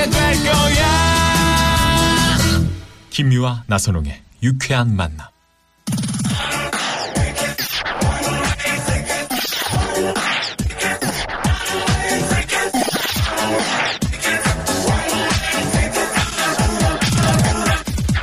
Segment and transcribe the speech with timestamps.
[0.00, 0.86] 좋아하게 될 거야.
[3.10, 5.26] 김유와 나선홍의 유쾌한 만남.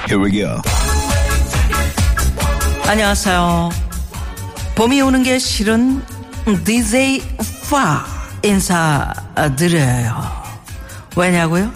[0.07, 0.61] Here we go.
[2.87, 3.69] 안녕하세요.
[4.75, 6.01] 봄이 오는 게 싫은
[6.63, 7.21] DJ
[7.69, 8.05] 파
[8.41, 10.36] 인사드려요.
[11.17, 11.73] 왜냐고요?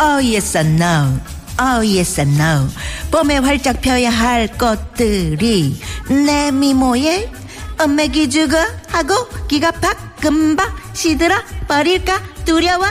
[0.00, 1.20] Oh yes and no.
[1.60, 2.68] Oh yes and no.
[3.10, 7.30] 봄에 활짝 펴야 할 것들이 내 미모에
[7.78, 8.56] 엄매기 주고
[8.88, 11.36] 하고 기가 팍 금방 시들어
[11.68, 12.86] 버릴까 두려워.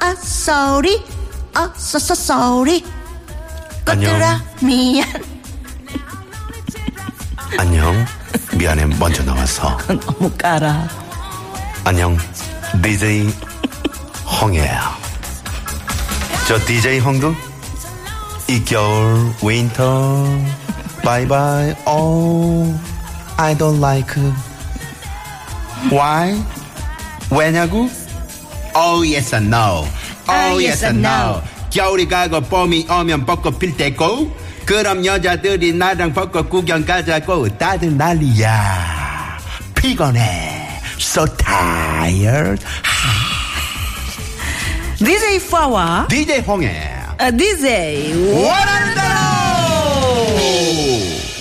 [0.00, 1.02] 아 sorry.
[1.54, 2.82] 아 so so sorry.
[3.84, 5.06] 것들아 미안.
[7.58, 8.04] 안녕.
[8.58, 8.86] 미안해.
[8.98, 9.76] 먼저 나와서.
[9.86, 10.88] 너무 깔아.
[11.84, 12.18] 안녕.
[12.82, 13.30] DJ
[14.26, 14.80] 홍이에요.
[16.48, 17.34] 저 DJ 홍도
[18.48, 20.26] 이 겨울 winter
[21.02, 22.74] bye bye oh
[23.36, 24.14] I don't like
[25.90, 26.40] Why?
[27.30, 27.88] 왜냐고?
[28.74, 29.86] Oh yes and no.
[30.28, 31.42] Oh yes and no.
[31.70, 39.38] 겨울이 가고 봄이 오면 벚꽃 필 때고 그럼 여자들이 나랑 벚꽃 구경 가자고 다들 난리야.
[39.74, 40.66] 피곤해.
[40.98, 42.64] So tired
[44.98, 46.92] DJ 파와 DJ 홍해.
[47.18, 49.06] 아, DJ 원하는 대로!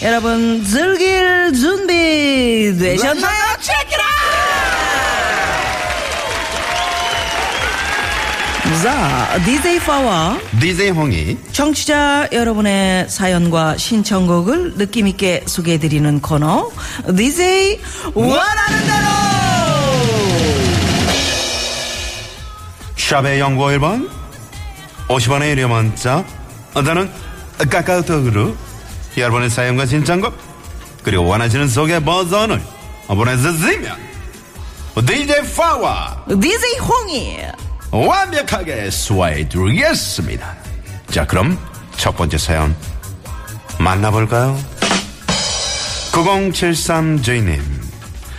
[0.04, 3.46] 여러분 즐길 준비 되셨나요?
[8.86, 16.70] 자, DJ 파와 DJ 홍이 청취자 여러분의 사연과 신청곡을 느낌있게 소개해드리는 코너
[17.18, 17.80] DJ
[18.14, 19.25] 원하는 대로
[23.06, 24.10] 샵의 연구 1번
[25.10, 26.26] 50원의 유료 문자
[26.74, 27.12] 어제는
[27.70, 28.58] 카카오톡으로
[29.16, 30.36] 여러분의 사연과 신청곡
[31.04, 32.60] 그리고 원하시는 소개 버전을
[33.06, 33.96] 보내주시면
[35.06, 37.38] DJ 파와 DJ 홍이
[37.92, 40.56] 완벽하게 소화해 드리겠습니다.
[41.12, 41.60] 자 그럼
[41.98, 42.76] 첫 번째 사연
[43.78, 44.60] 만나볼까요?
[46.12, 47.62] 9073J님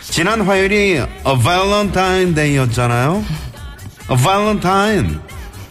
[0.03, 3.46] 지난 화요일이 발렌타인 데이였잖아요
[4.09, 5.21] 발렌타인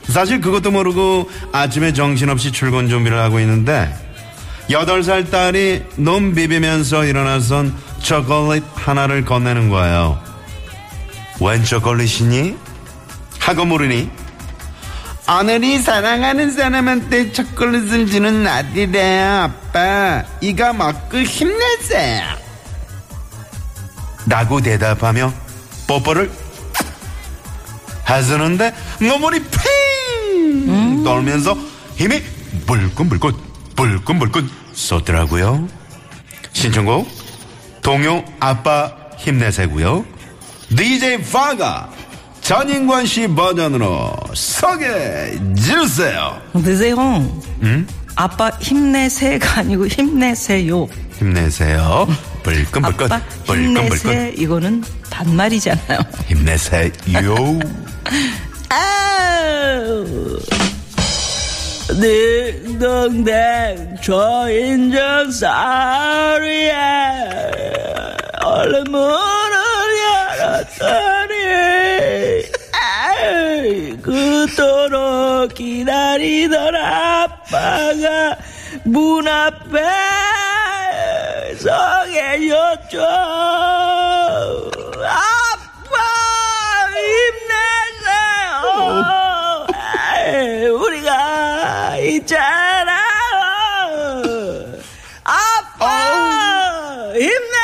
[0.10, 3.94] 사실 그것도 모르고 아침에 정신없이 출근 준비를 하고 있는데
[4.70, 10.20] 8살 딸이 눈 비비면서 일어나선 초콜릿 하나를 건네는 거예요.
[11.42, 12.56] 웬 초콜릿이니?
[13.40, 14.10] 하고 물으니
[15.28, 20.24] 아들이 사랑하는 사람한테 초콜릿을 주는 날이래 아빠.
[20.42, 22.24] 이가 먹고 힘내세요.
[24.28, 25.34] 라고 대답하며
[25.88, 26.32] 뽀뽀를
[28.06, 31.58] 하시는데 눈물이 핑 떨면서
[31.96, 32.22] 힘이
[32.66, 33.34] 불끈불끈
[33.76, 35.68] 불끈불끈 쏟더라고요.
[36.54, 37.08] 신청곡
[37.82, 40.06] 동요 아빠 힘내세고요.
[40.76, 41.90] DJ 파가
[42.42, 46.40] 전인권 씨 버전으로 소개해 주세요.
[46.54, 47.42] DJ 홍
[48.16, 50.88] 아빠 힘내세가 아니고 힘내세요.
[51.18, 52.08] 힘내세요.
[52.44, 53.98] 불끈불끈 아빠 불끈불끈.
[53.98, 54.84] 힘내세 이거는
[55.16, 56.00] 반말이잖아요.
[56.28, 56.92] 힘내세요.
[58.70, 60.06] 아우!
[62.02, 66.74] 딩동댕 저 인정 사리에
[68.44, 69.56] 얼른 문을
[70.38, 71.36] 열었더니.
[74.02, 78.36] 그토록 기다리던 아빠가
[78.84, 79.80] 문 앞에
[81.58, 83.02] 서계셨죠
[85.08, 85.96] 아빠
[88.02, 88.56] 힘내세요
[91.48, 92.42] 아이, 우리가
[97.18, 97.55] 있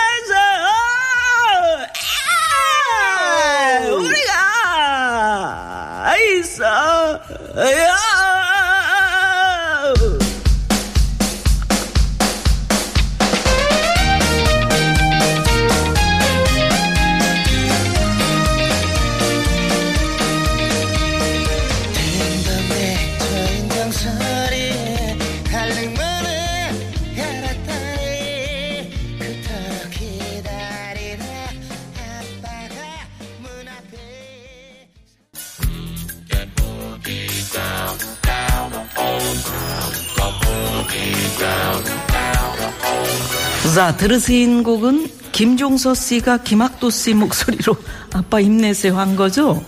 [43.73, 47.75] 자, 들으신 곡은 김종서 씨가 김학도 씨 목소리로
[48.13, 49.63] 아빠 힘내세요 한 거죠?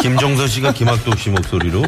[0.00, 1.82] 김종서 씨가 김학도 씨 목소리로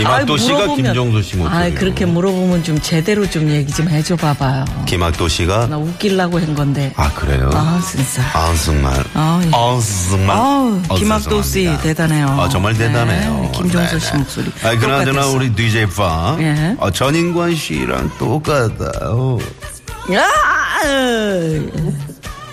[0.00, 4.64] 김학도 씨가 김종서 씨 목소리로 아이, 그렇게 물어보면 좀 제대로 좀 얘기 좀 해줘 봐봐요.
[4.86, 6.92] 김학도 씨가 나 웃기려고 한 건데.
[6.96, 7.50] 아 그래요?
[7.52, 8.22] 아, 진짜.
[8.32, 9.04] 아 정말.
[9.14, 9.48] 아, 예.
[9.52, 9.80] 아
[10.10, 10.36] 정말.
[10.36, 11.82] 아우, 어, 김학도 씨 죄송합니다.
[11.82, 12.26] 대단해요.
[12.40, 13.50] 아 정말 네, 대단해요.
[13.54, 15.36] 김종서 씨 목소리 아 그나저나 똑같았어.
[15.36, 16.76] 우리 DJ 파 예.
[16.78, 19.38] 어, 전인권 씨랑 똑같아요.
[20.12, 20.26] 야!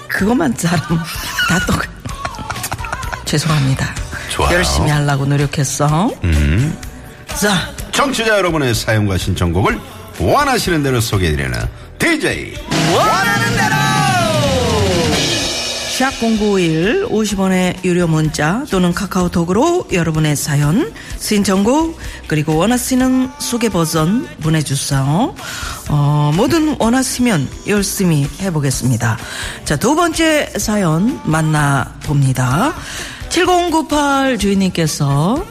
[0.09, 1.03] 그것만 잘하면
[1.49, 1.81] 다 똑.
[3.25, 3.94] 죄송합니다.
[4.29, 4.55] 좋아요.
[4.55, 6.11] 열심히 하려고 노력했어.
[6.23, 6.77] 음.
[7.39, 9.79] 자, 청취자 여러분의 사연과 신청곡을
[10.19, 11.53] 원하시는 대로 소개해드리는
[11.99, 12.55] DJ
[12.95, 13.75] 원하는 대로!
[15.97, 25.35] 샵0951 50원의 유료 문자 또는 카카오톡으로 여러분의 사연, 신청곡 그리고 원하시는 소개 버전 보내주세요.
[25.89, 29.17] 어, 뭐든 원하시면 열심히 해보겠습니다.
[29.63, 32.73] 자, 두 번째 사연 만나봅니다.
[33.29, 35.45] 7098 주인님께서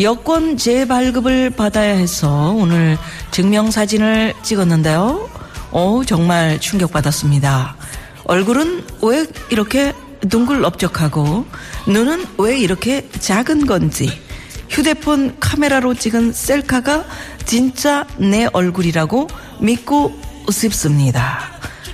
[0.00, 2.96] 여권 재발급을 받아야 해서 오늘
[3.32, 5.28] 증명사진을 찍었는데요.
[5.72, 7.76] 어, 정말 충격받았습니다.
[8.24, 9.92] 얼굴은 왜 이렇게
[10.28, 11.44] 둥글업적하고
[11.86, 14.10] 눈은 왜 이렇게 작은 건지
[14.70, 17.04] 휴대폰 카메라로 찍은 셀카가
[17.44, 19.28] 진짜 내 얼굴이라고
[19.60, 20.14] 믿고
[20.50, 21.40] 싶습니다.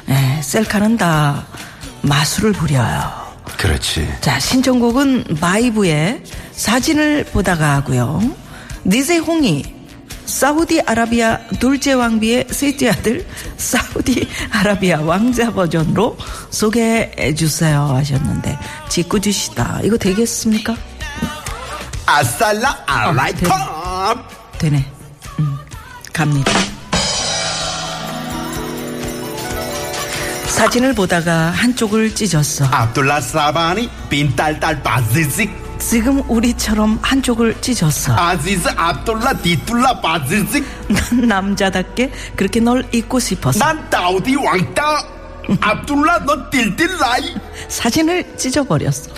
[0.08, 1.46] 예, 셀카는 다
[2.02, 3.26] 마술을 부려요.
[3.56, 4.06] 그렇지.
[4.20, 6.22] 자, 신청곡은 마이브의
[6.56, 8.20] 사진을 보다가 하고요.
[8.84, 9.74] 니세홍이
[10.24, 13.24] 사우디아라비아 둘째 왕비의 셋째 아들
[13.58, 16.16] 사우디아라비아 왕자 버전으로
[16.50, 18.58] 소개해 주세요 하셨는데
[18.88, 19.80] 짓궂으시다.
[19.84, 20.74] 이거 되겠습니까?
[22.06, 23.50] 아살라 알라이컵.
[24.58, 24.84] 되네.
[25.38, 25.56] 음,
[26.12, 26.52] 갑니다.
[30.48, 32.64] 사진을 보다가 한쪽을 찢었어.
[32.66, 38.14] 압둘라 사바니 빈딸딸 바지직 지금 우리처럼 한쪽을 찢었어.
[38.14, 43.58] 아지즈 압둘라 디툴라 바지직 난 남자답게 그렇게 널 잊고 싶었어.
[43.58, 44.82] 난 다우디 왕따
[45.60, 47.34] 압둘라 너 딜딜라이
[47.68, 49.10] 사진을 찢어버렸어.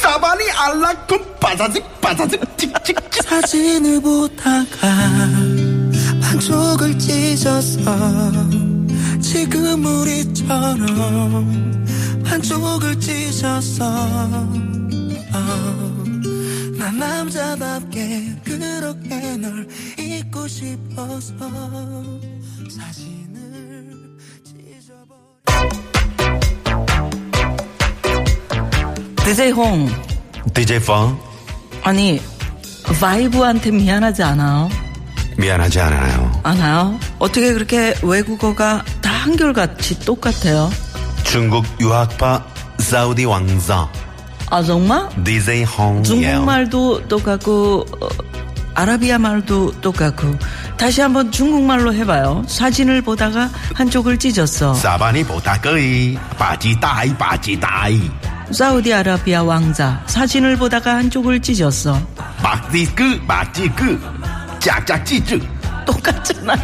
[0.00, 4.86] 사바니 알라콤 바자직 바자직 찍찍찍 사진을 보다가
[6.22, 8.32] 반쪽을 찢었어
[9.20, 11.84] 지금 우리처럼
[12.24, 13.84] 반쪽을 찢었어
[15.34, 15.95] 어,
[16.86, 19.66] 난 남자답게 그렇게 널
[19.98, 21.34] 잊고 싶어서
[22.70, 25.16] 사진을 찢어버려
[29.24, 29.88] DJ 홍,
[30.54, 31.18] DJ 펑
[31.82, 32.22] 아니,
[33.00, 34.68] 바이브한테 미안하지 않아요?
[35.36, 37.00] 미안하지 않아요 않아요?
[37.18, 40.70] 어떻게 그렇게 외국어가 다 한결같이 똑같아요?
[41.24, 42.46] 중국 유학파
[42.78, 43.90] 사우디 왕자
[44.50, 45.08] 아, 정말?
[45.24, 48.08] DJ 홍 중국말도 똑같고, 어,
[48.74, 50.36] 아라비아 말도 똑같고.
[50.76, 52.44] 다시 한번 중국말로 해봐요.
[52.46, 54.74] 사진을 보다가 한쪽을 찢었어.
[54.74, 58.10] 사바니 보다거이 바지다이 바지다이
[58.52, 60.02] 사우디아라비아 왕자.
[60.06, 61.98] 사진을 보다가 한쪽을 찢었어.
[62.42, 64.00] 막디그 막지그
[64.60, 65.40] 짝짝찌즈
[65.86, 66.54] 똑같잖아.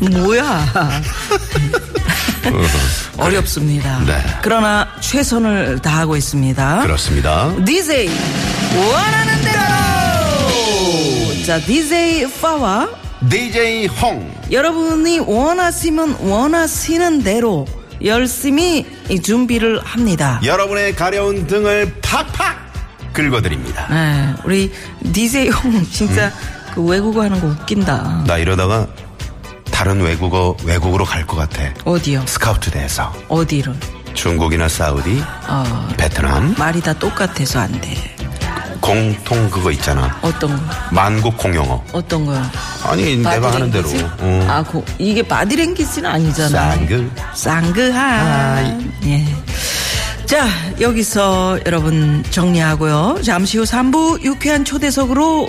[0.12, 0.64] 뭐야.
[3.18, 4.00] 어렵습니다.
[4.06, 4.14] 네.
[4.42, 6.82] 그러나 최선을 다하고 있습니다.
[6.82, 8.08] 그렇습니다 DJ
[8.76, 9.60] 원하는 대로.
[11.46, 12.88] 자, DJ 파와
[13.28, 17.66] DJ 홍 여러분이 원하시면 원하시는 대로
[18.04, 18.86] 열심히
[19.22, 20.40] 준비를 합니다.
[20.44, 22.70] 여러분의 가려운 등을 팍팍
[23.12, 24.72] 긁어드립니다 네, 우리
[25.12, 26.32] DJ 형 진짜
[26.74, 28.24] 그 외국어 하는 거 웃긴다.
[28.26, 28.86] 나 이러다가
[29.80, 32.22] 다른 외국어 외국으로 갈 것 같아 어디요?
[32.26, 33.72] 스카우트 돼서 어디로?
[34.12, 37.96] 중국이나 사우디 어, 베트남 말이 다 똑같아서 안 돼.
[38.82, 40.74] 공통 그거 있잖아 어떤 거?
[40.92, 42.42] 만국 공용어 어떤 거요?
[42.84, 43.88] 아니 내가 하는 대로?
[44.18, 44.46] 어.
[44.50, 46.72] 아, 고, 이게 바디랭귀지는 아니잖아.
[46.72, 48.92] 쌍그 쌍그한.
[49.06, 49.26] 예.
[50.26, 50.46] 자,
[50.78, 53.20] 여기서 여러분 정리하고요.
[53.24, 55.48] 잠시 후 3부 유쾌한 초대석으로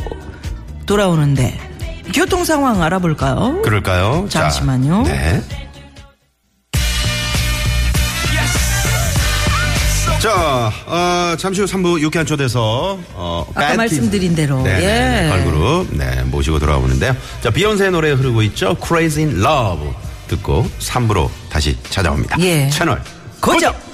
[0.86, 1.71] 돌아오는데
[2.14, 3.62] 교통 상황 알아볼까요?
[3.62, 4.28] 그럴까요?
[4.30, 5.04] 자, 잠시만요.
[5.04, 5.42] 네.
[10.20, 15.30] 자, 어, 잠시 후 3부 유쾌한 초대서 어, 아까 밴드 말씀드린 대로, 네, 네, 예.
[15.30, 17.16] 걸그룹 네, 모시고 돌아오는데요.
[17.42, 18.78] 자, 비욘세의 노래 흐르고 있죠.
[18.86, 19.90] Crazy in Love
[20.28, 22.40] 듣고 3부로 다시 찾아옵니다.
[22.42, 22.70] 예.
[22.70, 23.02] 채널
[23.40, 23.74] 고정!
[23.74, 23.91] 아